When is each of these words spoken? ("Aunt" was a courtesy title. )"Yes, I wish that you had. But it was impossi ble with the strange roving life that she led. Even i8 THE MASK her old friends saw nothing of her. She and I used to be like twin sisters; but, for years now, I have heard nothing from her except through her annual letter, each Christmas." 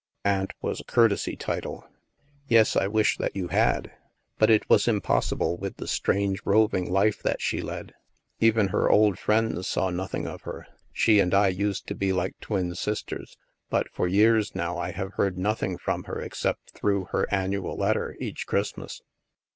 ("Aunt" 0.25 0.53
was 0.63 0.79
a 0.79 0.83
courtesy 0.83 1.35
title. 1.35 1.85
)"Yes, 2.47 2.75
I 2.75 2.87
wish 2.87 3.19
that 3.19 3.35
you 3.35 3.49
had. 3.49 3.91
But 4.39 4.49
it 4.49 4.67
was 4.67 4.87
impossi 4.87 5.37
ble 5.37 5.57
with 5.57 5.77
the 5.77 5.87
strange 5.87 6.41
roving 6.43 6.91
life 6.91 7.21
that 7.21 7.39
she 7.39 7.61
led. 7.61 7.93
Even 8.39 8.53
i8 8.53 8.55
THE 8.55 8.63
MASK 8.63 8.71
her 8.71 8.89
old 8.89 9.19
friends 9.19 9.67
saw 9.67 9.91
nothing 9.91 10.25
of 10.25 10.41
her. 10.41 10.65
She 10.91 11.19
and 11.19 11.35
I 11.35 11.49
used 11.49 11.85
to 11.85 11.93
be 11.93 12.11
like 12.13 12.33
twin 12.39 12.73
sisters; 12.73 13.37
but, 13.69 13.91
for 13.91 14.07
years 14.07 14.55
now, 14.55 14.79
I 14.79 14.89
have 14.89 15.13
heard 15.17 15.37
nothing 15.37 15.77
from 15.77 16.05
her 16.05 16.19
except 16.19 16.71
through 16.71 17.09
her 17.11 17.27
annual 17.31 17.77
letter, 17.77 18.17
each 18.19 18.47
Christmas." 18.47 19.03